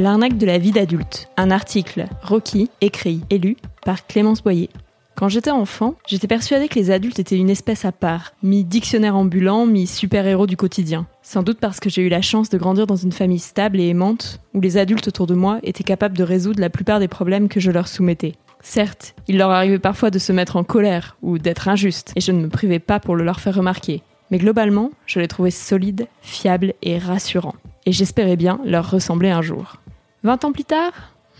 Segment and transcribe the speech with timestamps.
[0.00, 1.28] L'arnaque de la vie d'adulte.
[1.36, 4.70] Un article Rocky, écrit et lu par Clémence Boyer.
[5.14, 9.66] Quand j'étais enfant, j'étais persuadée que les adultes étaient une espèce à part, mi-dictionnaire ambulant,
[9.66, 11.06] mi-super-héros du quotidien.
[11.20, 13.88] Sans doute parce que j'ai eu la chance de grandir dans une famille stable et
[13.88, 17.50] aimante, où les adultes autour de moi étaient capables de résoudre la plupart des problèmes
[17.50, 18.36] que je leur soumettais.
[18.62, 22.32] Certes, il leur arrivait parfois de se mettre en colère ou d'être injustes, et je
[22.32, 24.02] ne me privais pas pour le leur faire remarquer.
[24.30, 27.56] Mais globalement, je les trouvais solides, fiables et rassurants.
[27.84, 29.79] Et j'espérais bien leur ressembler un jour.
[30.22, 30.92] 20 ans plus tard,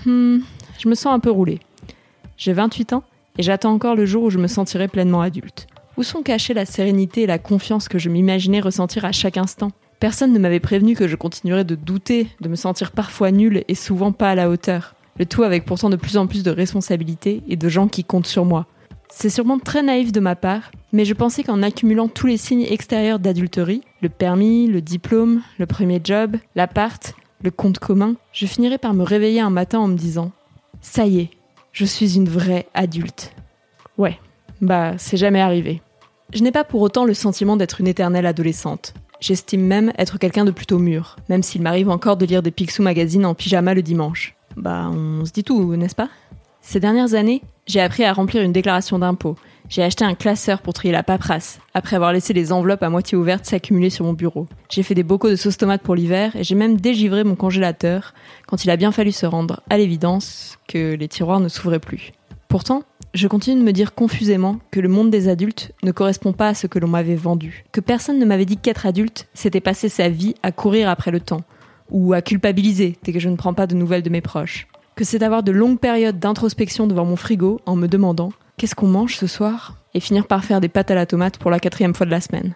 [0.06, 0.38] hmm,
[0.78, 1.60] je me sens un peu roulé.
[2.38, 3.04] J'ai 28 ans
[3.36, 5.66] et j'attends encore le jour où je me sentirai pleinement adulte.
[5.98, 9.70] Où sont cachées la sérénité et la confiance que je m'imaginais ressentir à chaque instant?
[9.98, 13.74] Personne ne m'avait prévenu que je continuerais de douter, de me sentir parfois nul et
[13.74, 14.94] souvent pas à la hauteur.
[15.18, 18.26] Le tout avec pourtant de plus en plus de responsabilités et de gens qui comptent
[18.26, 18.64] sur moi.
[19.10, 22.62] C'est sûrement très naïf de ma part, mais je pensais qu'en accumulant tous les signes
[22.62, 28.78] extérieurs d'adulterie, le permis, le diplôme, le premier job, l'appart, le compte commun, je finirais
[28.78, 30.26] par me réveiller un matin en me disant⁇
[30.80, 31.30] ça y est,
[31.72, 33.32] je suis une vraie adulte.
[33.98, 34.18] Ouais,
[34.60, 35.82] bah c'est jamais arrivé.
[36.32, 38.94] Je n'ai pas pour autant le sentiment d'être une éternelle adolescente.
[39.20, 42.82] J'estime même être quelqu'un de plutôt mûr, même s'il m'arrive encore de lire des Picsou
[42.82, 44.34] magazines en pyjama le dimanche.
[44.56, 46.08] Bah on se dit tout, n'est-ce pas?
[46.62, 49.36] Ces dernières années, j'ai appris à remplir une déclaration d'impôt.
[49.68, 53.16] J'ai acheté un classeur pour trier la paperasse, après avoir laissé les enveloppes à moitié
[53.16, 54.46] ouvertes s'accumuler sur mon bureau.
[54.68, 58.14] J'ai fait des bocaux de sauce tomate pour l'hiver et j'ai même dégivré mon congélateur
[58.46, 62.12] quand il a bien fallu se rendre à l'évidence que les tiroirs ne s'ouvraient plus.
[62.48, 62.82] Pourtant,
[63.14, 66.54] je continue de me dire confusément que le monde des adultes ne correspond pas à
[66.54, 67.64] ce que l'on m'avait vendu.
[67.70, 71.20] Que personne ne m'avait dit qu'être adulte, c'était passer sa vie à courir après le
[71.20, 71.42] temps,
[71.90, 74.66] ou à culpabiliser dès que je ne prends pas de nouvelles de mes proches.
[75.00, 78.86] Que c'est d'avoir de longues périodes d'introspection devant mon frigo en me demandant qu'est-ce qu'on
[78.86, 81.94] mange ce soir et finir par faire des pâtes à la tomate pour la quatrième
[81.94, 82.54] fois de la semaine.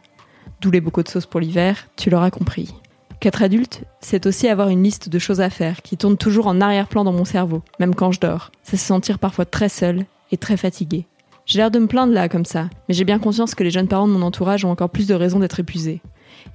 [0.60, 2.74] D'où les bocaux de sauce pour l'hiver, tu l'auras compris.
[3.18, 6.60] Qu'être adulte, c'est aussi avoir une liste de choses à faire qui tourne toujours en
[6.60, 8.52] arrière-plan dans mon cerveau, même quand je dors.
[8.62, 11.06] C'est se sentir parfois très seul et très fatigué.
[11.46, 13.88] J'ai l'air de me plaindre là comme ça, mais j'ai bien conscience que les jeunes
[13.88, 16.02] parents de mon entourage ont encore plus de raisons d'être épuisés.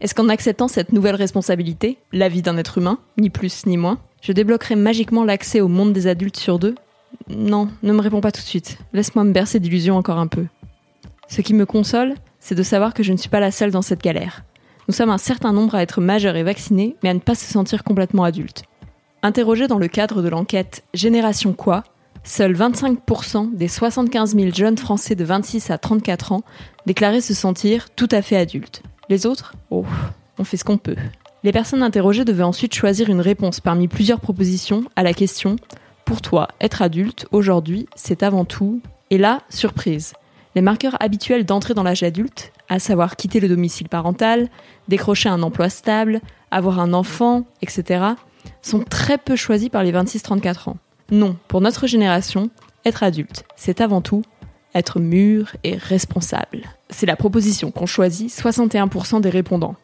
[0.01, 3.97] Est-ce qu'en acceptant cette nouvelle responsabilité, la vie d'un être humain, ni plus ni moins,
[4.22, 6.75] je débloquerai magiquement l'accès au monde des adultes sur deux
[7.30, 8.78] Non, ne me réponds pas tout de suite.
[8.94, 10.46] Laisse-moi me bercer d'illusions encore un peu.
[11.28, 13.81] Ce qui me console, c'est de savoir que je ne suis pas la seule dans
[13.81, 14.44] cette galère.
[14.88, 17.46] Nous sommes un certain nombre à être majeurs et vaccinés, mais à ne pas se
[17.46, 18.63] sentir complètement adultes.
[19.22, 21.84] Interrogé dans le cadre de l'enquête Génération quoi
[22.24, 26.41] Seuls 25% des 75 000 jeunes Français de 26 à 34 ans
[26.85, 28.81] déclaraient se sentir tout à fait adultes.
[29.09, 29.85] Les autres Oh,
[30.38, 30.96] on fait ce qu'on peut.
[31.41, 35.55] Les personnes interrogées devaient ensuite choisir une réponse parmi plusieurs propositions à la question
[36.03, 38.81] Pour toi, être adulte, aujourd'hui, c'est avant tout?
[39.09, 40.13] Et là, surprise.
[40.55, 44.49] Les marqueurs habituels d'entrée dans l'âge adulte, à savoir quitter le domicile parental,
[44.89, 46.19] décrocher un emploi stable,
[46.51, 48.03] avoir un enfant, etc.,
[48.61, 50.78] sont très peu choisis par les 26-34 ans.
[51.09, 52.49] Non, pour notre génération,
[52.83, 54.23] être adulte, c'est avant tout
[54.75, 56.61] être mûr et responsable.
[56.89, 59.75] C'est la proposition qu'ont choisi 61% des répondants.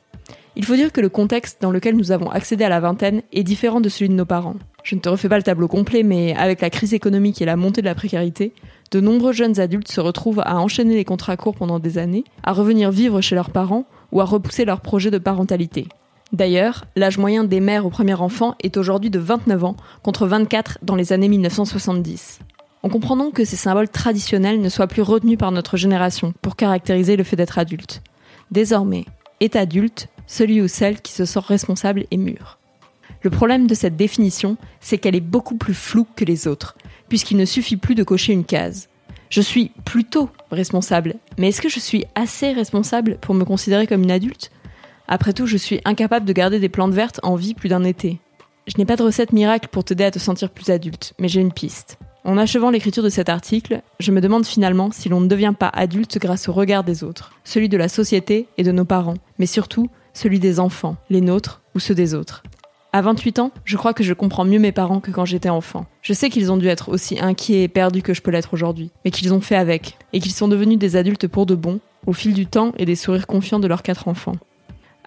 [0.56, 3.44] Il faut dire que le contexte dans lequel nous avons accédé à la vingtaine est
[3.44, 4.56] différent de celui de nos parents.
[4.84, 7.56] Je ne te refais pas le tableau complet, mais avec la crise économique et la
[7.56, 8.54] montée de la précarité,
[8.92, 12.54] de nombreux jeunes adultes se retrouvent à enchaîner les contrats courts pendant des années, à
[12.54, 15.88] revenir vivre chez leurs parents ou à repousser leur projet de parentalité.
[16.32, 20.80] D'ailleurs, l'âge moyen des mères au premier enfant est aujourd'hui de 29 ans, contre 24
[20.84, 22.40] dans les années 1970.
[22.84, 26.56] On comprend donc que ces symboles traditionnels ne soient plus retenus par notre génération pour
[26.56, 28.04] caractériser le fait d'être adulte.
[28.52, 29.06] Désormais,
[29.40, 32.58] est adulte celui ou celle qui se sent responsable et mûr.
[33.22, 36.76] Le problème de cette définition, c'est qu'elle est beaucoup plus floue que les autres,
[37.10, 38.88] puisqu'il ne suffit plus de cocher une case.
[39.30, 44.04] Je suis plutôt responsable, mais est-ce que je suis assez responsable pour me considérer comme
[44.04, 44.52] une adulte?
[45.08, 48.20] Après tout, je suis incapable de garder des plantes vertes en vie plus d'un été.
[48.68, 51.42] Je n'ai pas de recette miracle pour t'aider à te sentir plus adulte, mais j'ai
[51.42, 51.98] une piste.
[52.24, 55.70] En achevant l'écriture de cet article, je me demande finalement si l'on ne devient pas
[55.70, 59.46] adulte grâce au regard des autres, celui de la société et de nos parents, mais
[59.46, 62.42] surtout celui des enfants, les nôtres ou ceux des autres.
[62.92, 65.86] À 28 ans, je crois que je comprends mieux mes parents que quand j'étais enfant.
[66.02, 68.90] Je sais qu'ils ont dû être aussi inquiets et perdus que je peux l'être aujourd'hui,
[69.04, 72.14] mais qu'ils ont fait avec, et qu'ils sont devenus des adultes pour de bon, au
[72.14, 74.38] fil du temps et des sourires confiants de leurs quatre enfants.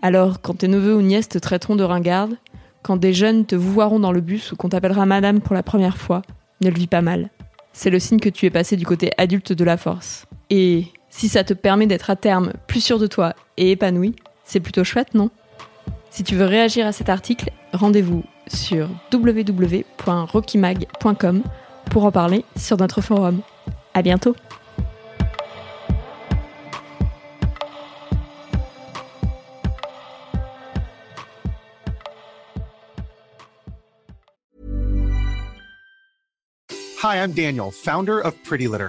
[0.03, 2.37] Alors, quand tes neveux ou nièces te traiteront de ringarde,
[2.83, 5.97] quand des jeunes te vouvoieront dans le bus ou qu'on t'appellera madame pour la première
[5.97, 6.23] fois,
[6.61, 7.31] ne le vis pas mal.
[7.73, 10.27] C'est le signe que tu es passé du côté adulte de la force.
[10.51, 14.15] Et si ça te permet d'être à terme plus sûr de toi et épanoui,
[14.49, 15.31] c'est plutôt chouette, non?
[16.11, 21.43] Si tu veux réagir à cet article, rendez-vous sur www.rockymag.com
[21.91, 23.43] pour en parler sur notre forum.
[23.93, 24.35] À bientôt
[37.01, 38.89] Hi, I'm Daniel, founder of Pretty Litter.